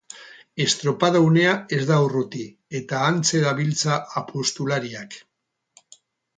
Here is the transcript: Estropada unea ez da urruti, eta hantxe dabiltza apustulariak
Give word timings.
Estropada 0.63 1.19
unea 1.25 1.51
ez 1.77 1.81
da 1.91 1.99
urruti, 2.07 2.47
eta 2.81 3.03
hantxe 3.11 3.45
dabiltza 3.45 4.01
apustulariak 4.25 5.23